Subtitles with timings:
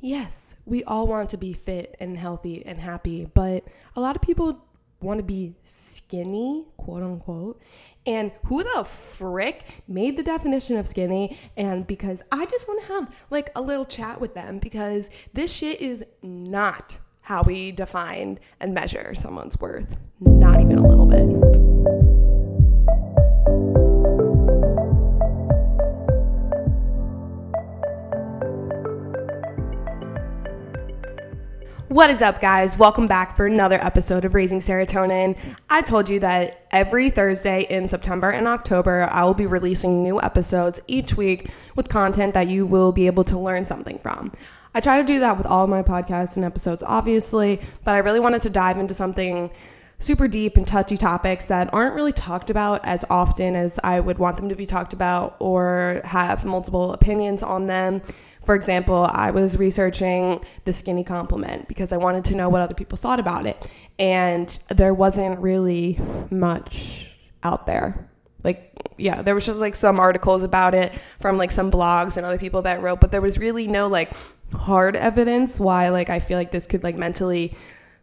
[0.00, 4.22] Yes, we all want to be fit and healthy and happy, but a lot of
[4.22, 4.64] people
[5.02, 7.60] want to be skinny, quote unquote.
[8.06, 11.38] And who the frick made the definition of skinny?
[11.56, 15.52] And because I just want to have like a little chat with them because this
[15.52, 19.96] shit is not how we define and measure someone's worth.
[20.18, 21.69] Not even a little bit.
[32.00, 32.78] What is up, guys?
[32.78, 35.36] Welcome back for another episode of Raising Serotonin.
[35.68, 40.18] I told you that every Thursday in September and October, I will be releasing new
[40.18, 44.32] episodes each week with content that you will be able to learn something from.
[44.74, 48.18] I try to do that with all my podcasts and episodes, obviously, but I really
[48.18, 49.50] wanted to dive into something
[49.98, 54.18] super deep and touchy topics that aren't really talked about as often as I would
[54.18, 58.00] want them to be talked about or have multiple opinions on them.
[58.50, 62.74] For example, I was researching the skinny compliment because I wanted to know what other
[62.74, 63.64] people thought about it.
[63.96, 66.00] And there wasn't really
[66.32, 68.10] much out there.
[68.42, 72.26] Like, yeah, there was just like some articles about it from like some blogs and
[72.26, 74.10] other people that wrote, but there was really no like
[74.52, 77.54] hard evidence why like I feel like this could like mentally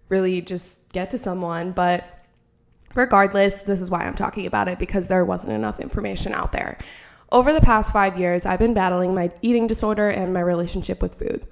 [0.07, 1.74] really just get to someone.
[1.74, 2.06] But
[2.96, 6.78] regardless, this is why I'm talking about it because there wasn't enough information out there.
[7.31, 11.15] Over the past five years, I've been battling my eating disorder and my relationship with
[11.15, 11.45] food.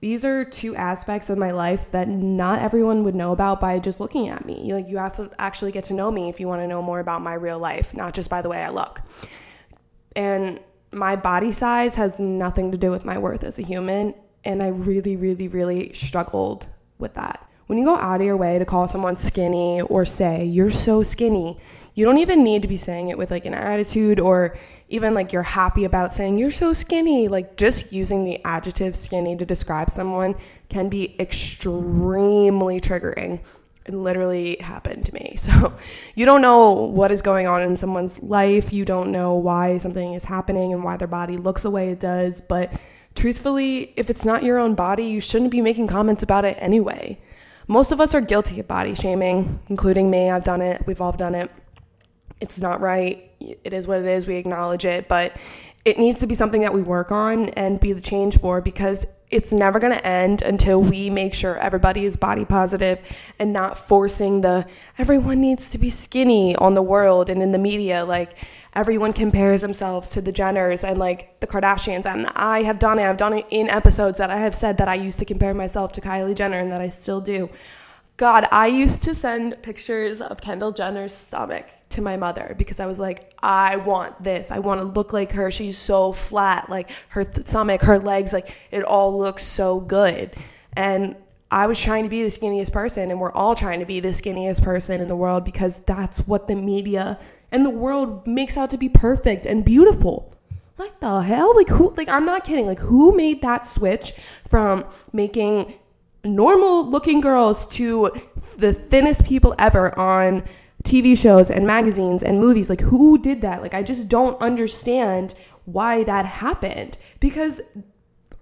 [0.00, 4.00] These are two aspects of my life that not everyone would know about by just
[4.00, 4.72] looking at me.
[4.72, 6.98] Like you have to actually get to know me if you want to know more
[6.98, 9.00] about my real life, not just by the way I look.
[10.16, 10.58] And
[10.90, 14.68] my body size has nothing to do with my worth as a human, and I
[14.68, 16.66] really really really struggled
[16.98, 17.48] with that.
[17.66, 21.04] When you go out of your way to call someone skinny or say you're so
[21.04, 21.60] skinny,
[21.94, 24.56] you don't even need to be saying it with like an attitude or
[24.92, 27.26] even like you're happy about saying you're so skinny.
[27.26, 30.34] Like just using the adjective skinny to describe someone
[30.68, 33.40] can be extremely triggering.
[33.86, 35.36] It literally happened to me.
[35.38, 35.72] So
[36.14, 38.70] you don't know what is going on in someone's life.
[38.70, 41.98] You don't know why something is happening and why their body looks the way it
[41.98, 42.42] does.
[42.42, 42.70] But
[43.14, 47.18] truthfully, if it's not your own body, you shouldn't be making comments about it anyway.
[47.66, 50.28] Most of us are guilty of body shaming, including me.
[50.28, 50.86] I've done it.
[50.86, 51.50] We've all done it
[52.42, 53.30] it's not right.
[53.64, 54.26] It is what it is.
[54.26, 55.36] We acknowledge it, but
[55.84, 59.04] it needs to be something that we work on and be the change for because
[59.32, 63.00] it's never going to end until we make sure everybody is body positive
[63.38, 64.66] and not forcing the
[64.98, 68.36] everyone needs to be skinny on the world and in the media like
[68.74, 73.04] everyone compares themselves to the Jenners and like the Kardashians and I have done it
[73.04, 75.92] I've done it in episodes that I have said that I used to compare myself
[75.92, 77.48] to Kylie Jenner and that I still do
[78.18, 82.86] God I used to send pictures of Kendall Jenner's stomach to my mother because I
[82.86, 84.50] was like, I want this.
[84.50, 85.50] I want to look like her.
[85.50, 90.34] She's so flat, like her th- stomach, her legs, like it all looks so good.
[90.74, 91.16] And
[91.50, 94.08] I was trying to be the skinniest person, and we're all trying to be the
[94.08, 97.18] skinniest person in the world because that's what the media
[97.52, 100.34] and the world makes out to be perfect and beautiful.
[100.78, 101.54] Like the hell?
[101.54, 102.66] Like who like I'm not kidding.
[102.66, 104.14] Like who made that switch
[104.48, 105.74] from making
[106.24, 108.10] normal looking girls to
[108.56, 110.44] the thinnest people ever on
[110.82, 112.68] TV shows and magazines and movies.
[112.68, 113.62] Like, who did that?
[113.62, 115.34] Like, I just don't understand
[115.64, 117.60] why that happened because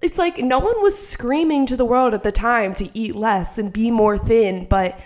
[0.00, 3.58] it's like no one was screaming to the world at the time to eat less
[3.58, 4.64] and be more thin.
[4.64, 4.98] But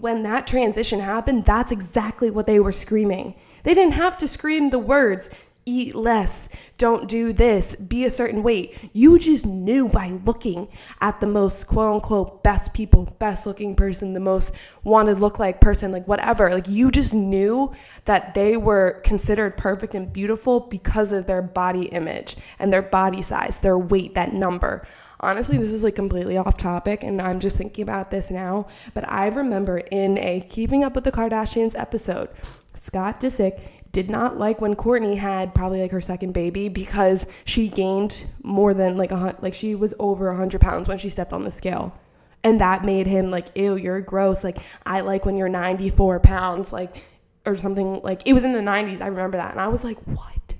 [0.00, 3.34] when that transition happened, that's exactly what they were screaming.
[3.64, 5.28] They didn't have to scream the words,
[5.66, 6.48] eat less,
[6.78, 8.78] don't do this, be a certain weight.
[8.92, 10.68] You just knew by looking
[11.00, 14.52] at the most quote unquote best people, best looking person, the most
[14.84, 16.54] wanted look like person, like whatever.
[16.54, 17.74] Like you just knew
[18.04, 23.20] that they were considered perfect and beautiful because of their body image and their body
[23.20, 24.86] size, their weight, that number.
[25.18, 28.68] Honestly, this is like completely off topic, and I'm just thinking about this now.
[28.94, 32.28] But I remember in a Keeping Up with the Kardashians episode,
[32.74, 33.60] Scott Disick
[33.96, 38.74] did not like when Kourtney had probably like her second baby because she gained more
[38.74, 41.50] than like a like she was over a 100 pounds when she stepped on the
[41.50, 41.98] scale.
[42.44, 44.44] And that made him like, ew, you're gross.
[44.44, 46.94] Like, I like when you're 94 pounds, like,
[47.46, 48.02] or something.
[48.02, 49.00] Like, it was in the 90s.
[49.00, 49.52] I remember that.
[49.52, 50.54] And I was like, what?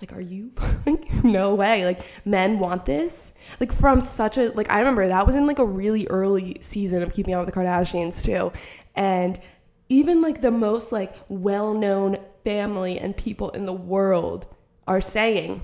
[0.00, 0.50] Like, are you?
[0.84, 1.84] Like no way.
[1.84, 3.34] Like, men want this?
[3.60, 7.04] Like, from such a, like, I remember that was in like a really early season
[7.04, 8.52] of Keeping Up with the Kardashians, too.
[8.96, 9.40] And
[9.88, 14.46] even like the most like well-known family and people in the world
[14.86, 15.60] are saying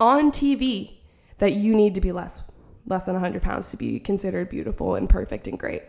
[0.00, 0.98] on TV
[1.38, 2.42] that you need to be less
[2.84, 5.84] less than 100 pounds to be considered beautiful and perfect and great.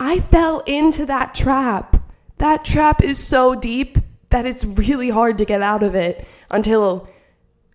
[0.00, 2.10] I fell into that trap.
[2.38, 3.98] That trap is so deep
[4.30, 7.08] that it's really hard to get out of it until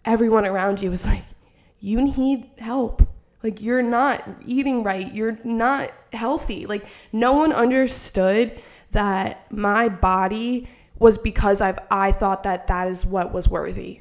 [0.04, 1.24] everyone around you is like,
[1.80, 3.02] you need help.
[3.44, 5.14] Like, you're not eating right.
[5.14, 6.66] You're not healthy.
[6.66, 8.62] Like, no one understood
[8.92, 10.68] that my body
[11.00, 14.00] was because I've I thought that that is what was worthy.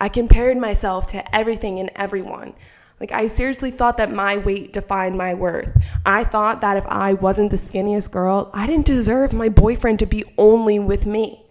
[0.00, 2.54] I compared myself to everything and everyone.
[3.00, 5.70] Like I seriously thought that my weight defined my worth.
[6.04, 10.06] I thought that if I wasn't the skinniest girl, I didn't deserve my boyfriend to
[10.06, 11.44] be only with me.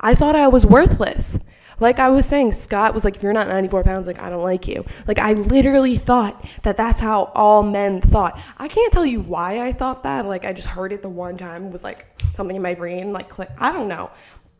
[0.00, 1.38] I thought I was worthless.
[1.84, 4.42] Like I was saying, Scott was like, if you're not 94 pounds, like, I don't
[4.42, 4.86] like you.
[5.06, 8.40] Like, I literally thought that that's how all men thought.
[8.56, 10.24] I can't tell you why I thought that.
[10.24, 13.12] Like, I just heard it the one time, it was like something in my brain,
[13.12, 13.50] like, click.
[13.58, 14.10] I don't know.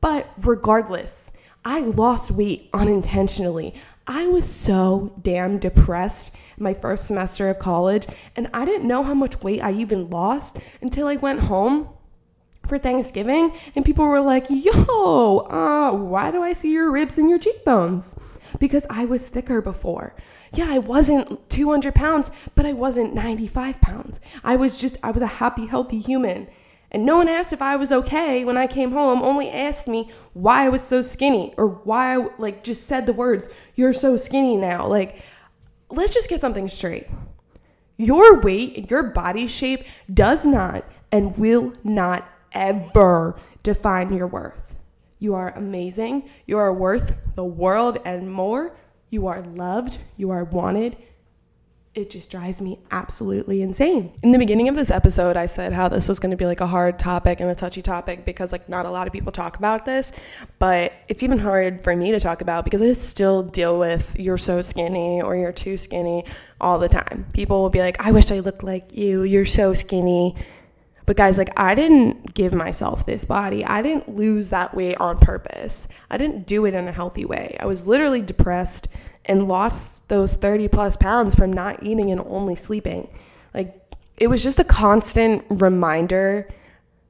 [0.02, 1.30] But regardless,
[1.64, 3.72] I lost weight unintentionally.
[4.06, 8.06] I was so damn depressed my first semester of college,
[8.36, 11.88] and I didn't know how much weight I even lost until I went home
[12.66, 17.28] for Thanksgiving, and people were like, yo, uh, why do I see your ribs and
[17.28, 18.16] your cheekbones?
[18.58, 20.14] Because I was thicker before.
[20.52, 24.20] Yeah, I wasn't 200 pounds, but I wasn't 95 pounds.
[24.44, 26.46] I was just, I was a happy, healthy human.
[26.92, 30.10] And no one asked if I was okay when I came home, only asked me
[30.32, 34.16] why I was so skinny or why I, like, just said the words, you're so
[34.16, 34.86] skinny now.
[34.86, 35.20] Like,
[35.90, 37.08] let's just get something straight.
[37.96, 44.76] Your weight and your body shape does not and will not ever define your worth.
[45.18, 46.28] You are amazing.
[46.46, 48.76] You are worth the world and more.
[49.10, 49.98] You are loved.
[50.16, 50.96] You are wanted.
[51.94, 54.12] It just drives me absolutely insane.
[54.24, 56.60] In the beginning of this episode, I said how this was going to be like
[56.60, 59.56] a hard topic and a touchy topic because, like, not a lot of people talk
[59.56, 60.10] about this.
[60.58, 64.36] But it's even hard for me to talk about because I still deal with you're
[64.36, 66.24] so skinny or you're too skinny
[66.60, 67.26] all the time.
[67.32, 69.22] People will be like, I wish I looked like you.
[69.22, 70.34] You're so skinny.
[71.06, 73.64] But guys, like I didn't give myself this body.
[73.64, 75.88] I didn't lose that weight on purpose.
[76.10, 77.56] I didn't do it in a healthy way.
[77.60, 78.88] I was literally depressed
[79.26, 83.08] and lost those 30 plus pounds from not eating and only sleeping.
[83.52, 83.80] Like
[84.16, 86.48] it was just a constant reminder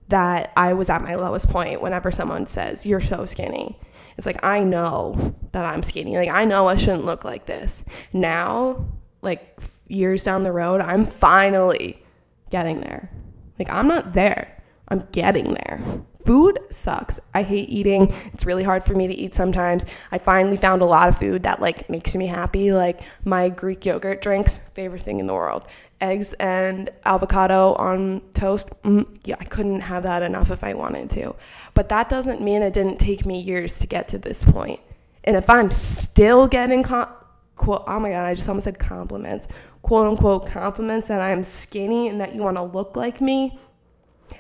[0.08, 3.78] that I was at my lowest point whenever someone says, You're so skinny.
[4.16, 6.16] It's like, I know that I'm skinny.
[6.16, 7.84] Like, I know I shouldn't look like this.
[8.12, 8.86] Now,
[9.22, 9.58] like
[9.88, 12.02] years down the road, I'm finally
[12.50, 13.10] getting there.
[13.58, 14.62] Like, I'm not there.
[14.88, 15.80] I'm getting there.
[16.24, 17.20] Food sucks.
[17.34, 18.12] I hate eating.
[18.32, 19.84] It's really hard for me to eat sometimes.
[20.10, 23.84] I finally found a lot of food that like makes me happy, like my Greek
[23.84, 25.66] yogurt drinks, favorite thing in the world.
[26.00, 28.70] Eggs and avocado on toast.
[28.82, 31.34] Mm, yeah, I couldn't have that enough if I wanted to.
[31.74, 34.80] But that doesn't mean it didn't take me years to get to this point.
[35.24, 37.08] And if I'm still getting com-
[37.56, 39.46] quote, oh my god, I just almost said compliments
[39.84, 43.58] quote unquote compliments that I'm skinny and that you want to look like me,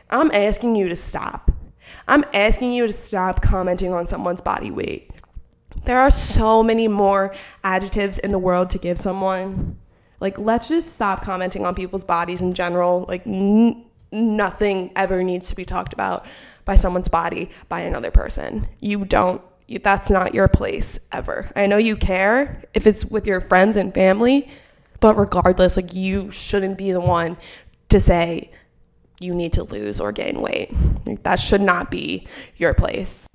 [0.08, 1.50] I'm asking you to stop.
[2.08, 5.10] I'm asking you to stop commenting on someone's body weight.
[5.84, 9.76] There are so many more adjectives in the world to give someone.
[10.18, 13.04] Like, let's just stop commenting on people's bodies in general.
[13.06, 16.24] Like, n- nothing ever needs to be talked about
[16.64, 18.66] by someone's body by another person.
[18.80, 19.42] You don't,
[19.82, 21.50] that's not your place ever.
[21.54, 24.48] I know you care if it's with your friends and family,
[25.04, 27.36] but regardless, like you shouldn't be the one
[27.90, 28.50] to say
[29.20, 30.74] you need to lose or gain weight.
[31.04, 33.26] Like, that should not be your place.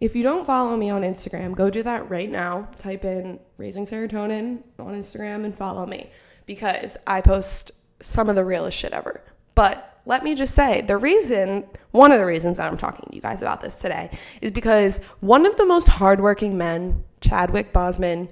[0.00, 2.68] If you don't follow me on Instagram, go do that right now.
[2.76, 6.10] Type in raising serotonin on Instagram and follow me
[6.44, 9.22] because I post some of the realest shit ever.
[9.54, 13.16] But let me just say the reason, one of the reasons that I'm talking to
[13.16, 14.10] you guys about this today
[14.42, 18.28] is because one of the most hardworking men, Chadwick Boseman,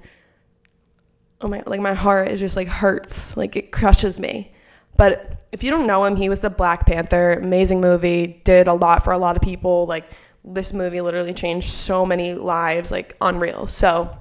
[1.42, 4.52] oh my, like my heart is just like hurts, like it crushes me.
[4.96, 8.74] But if you don't know him, he was the Black Panther, amazing movie, did a
[8.74, 9.86] lot for a lot of people.
[9.86, 10.10] Like
[10.44, 13.66] this movie literally changed so many lives, like unreal.
[13.66, 14.16] So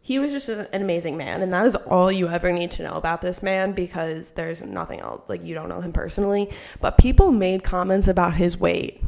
[0.00, 2.94] he was just an amazing man and that is all you ever need to know
[2.94, 7.30] about this man because there's nothing else like you don't know him personally but people
[7.30, 9.00] made comments about his weight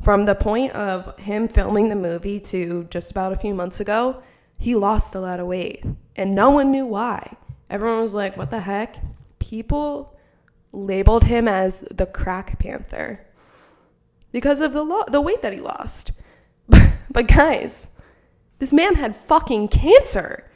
[0.00, 4.22] from the point of him filming the movie to just about a few months ago
[4.62, 5.84] he lost a lot of weight
[6.16, 7.36] and no one knew why
[7.68, 8.96] everyone was like what the heck
[9.38, 10.18] people
[10.72, 13.20] labeled him as the crack panther
[14.30, 16.12] because of the lo- the weight that he lost
[17.10, 17.88] but guys
[18.62, 20.48] this man had fucking cancer.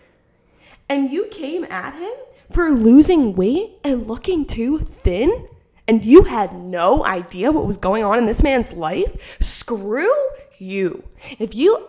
[0.89, 2.15] And you came at him
[2.53, 5.49] for losing weight and looking too thin?
[5.89, 9.37] And you had no idea what was going on in this man's life?
[9.41, 10.15] Screw
[10.59, 11.03] you.
[11.41, 11.85] If you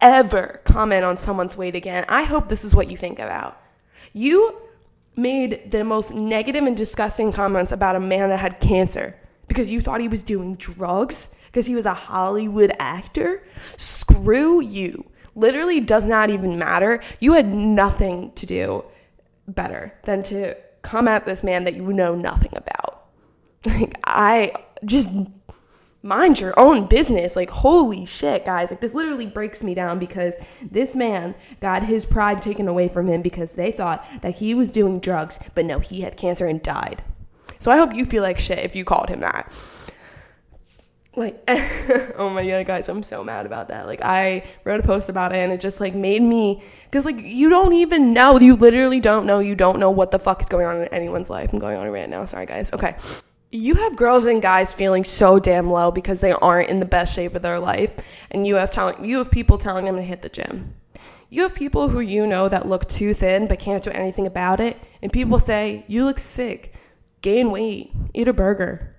[0.00, 3.60] ever comment on someone's weight again, I hope this is what you think about.
[4.12, 4.56] You
[5.16, 9.16] made the most negative and disgusting comments about a man that had cancer
[9.48, 13.42] because you thought he was doing drugs because he was a Hollywood actor.
[13.76, 17.00] Screw you literally does not even matter.
[17.20, 18.84] You had nothing to do
[19.46, 22.86] better than to come at this man that you know nothing about.
[23.66, 24.52] Like, I
[24.84, 25.08] just
[26.02, 27.36] mind your own business.
[27.36, 28.70] Like, holy shit, guys.
[28.70, 33.06] Like, this literally breaks me down because this man got his pride taken away from
[33.06, 36.62] him because they thought that he was doing drugs, but no, he had cancer and
[36.62, 37.02] died.
[37.58, 39.52] So I hope you feel like shit if you called him that.
[41.16, 41.42] Like
[42.16, 43.86] oh my god guys i'm so mad about that.
[43.86, 47.18] Like i wrote a post about it and it just like made me because like
[47.18, 48.38] you don't even know.
[48.38, 49.40] You literally don't know.
[49.40, 51.86] You don't know what the fuck is going on in anyone's life i'm going on
[51.86, 52.24] a rant now.
[52.24, 52.72] Sorry guys.
[52.72, 52.96] Okay
[53.50, 57.14] you have girls and guys feeling so damn low because they aren't in the best
[57.14, 57.92] shape of their life
[58.30, 60.74] and you have telling you have people telling them to hit the gym
[61.30, 64.60] you have people who you know that look too thin but can't do anything about
[64.60, 66.74] it and people say you look sick
[67.22, 68.94] gain weight eat a burger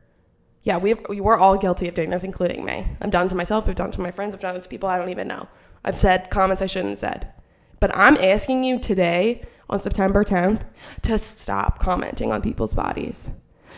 [0.64, 2.86] yeah, we've, we were all guilty of doing this, including me.
[3.02, 4.70] I've done it to myself, I've done it to my friends, I've done it to
[4.70, 5.48] people I don't even know.
[5.86, 7.34] I've said comments I shouldn't have said.
[7.80, 10.64] But I'm asking you today, on September 10th,
[11.04, 13.30] to stop commenting on people's bodies.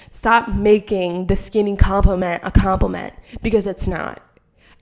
[0.10, 4.22] Stop making the skinny compliment a compliment because it's not.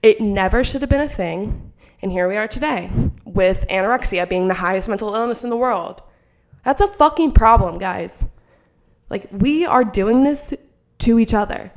[0.02, 1.72] It never should have been a thing.
[2.02, 2.90] And here we are today
[3.24, 6.02] with anorexia being the highest mental illness in the world.
[6.64, 8.26] That's a fucking problem, guys.
[9.10, 10.54] Like, we are doing this
[11.00, 11.72] to each other.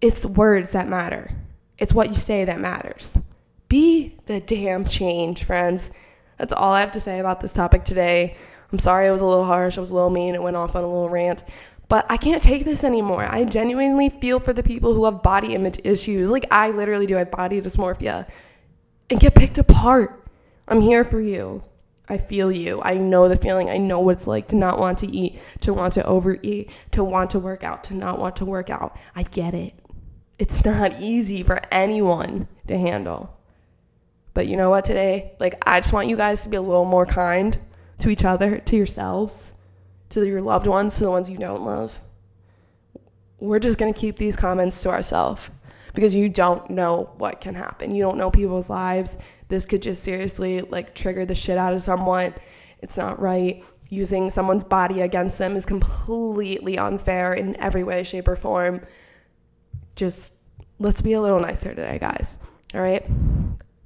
[0.00, 1.30] It's words that matter.
[1.78, 3.18] It's what you say that matters.
[3.68, 5.90] Be the damn change, friends.
[6.38, 8.36] That's all I have to say about this topic today.
[8.72, 10.76] I'm sorry I was a little harsh, I was a little mean, it went off
[10.76, 11.44] on a little rant.
[11.90, 13.26] But I can't take this anymore.
[13.28, 16.30] I genuinely feel for the people who have body image issues.
[16.30, 18.30] Like I literally do I have body dysmorphia
[19.10, 20.24] and get picked apart.
[20.68, 21.64] I'm here for you.
[22.08, 22.80] I feel you.
[22.80, 23.68] I know the feeling.
[23.68, 27.02] I know what it's like to not want to eat, to want to overeat, to
[27.02, 28.96] want to work out, to not want to work out.
[29.16, 29.74] I get it.
[30.38, 33.36] It's not easy for anyone to handle.
[34.32, 35.32] But you know what, today?
[35.40, 37.58] Like, I just want you guys to be a little more kind
[37.98, 39.52] to each other, to yourselves,
[40.10, 42.00] to your loved ones, to the ones you don't love.
[43.38, 45.48] We're just going to keep these comments to ourselves
[45.94, 47.94] because you don't know what can happen.
[47.94, 49.16] You don't know people's lives.
[49.48, 52.34] This could just seriously like trigger the shit out of someone.
[52.80, 53.64] It's not right.
[53.88, 58.82] Using someone's body against them is completely unfair in every way, shape, or form
[60.00, 60.34] just
[60.78, 62.38] let's be a little nicer today, guys.
[62.74, 63.06] All right.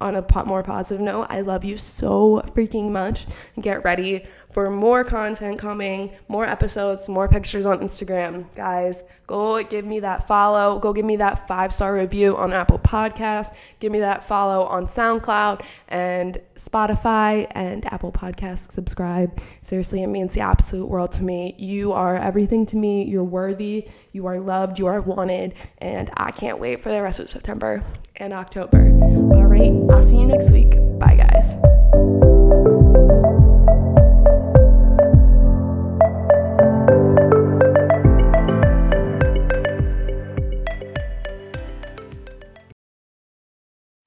[0.00, 3.26] On a pot more positive note, I love you so freaking much.
[3.60, 8.46] Get ready for more content coming, more episodes, more pictures on Instagram.
[8.54, 10.78] Guys, go give me that follow.
[10.78, 13.54] Go give me that five star review on Apple Podcasts.
[13.80, 18.72] Give me that follow on SoundCloud and Spotify and Apple Podcasts.
[18.72, 19.40] Subscribe.
[19.62, 21.54] Seriously, it means the absolute world to me.
[21.58, 23.04] You are everything to me.
[23.04, 23.88] You're worthy.
[24.12, 24.78] You are loved.
[24.78, 25.54] You are wanted.
[25.78, 27.82] And I can't wait for the rest of September
[28.16, 28.86] and October.
[29.34, 29.72] All right.
[29.90, 30.76] I'll see you next week.
[30.98, 31.73] Bye, guys.